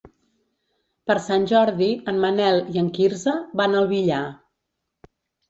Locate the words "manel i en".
2.23-2.89